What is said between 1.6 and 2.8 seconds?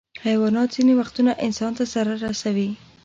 ته ضرر رسوي.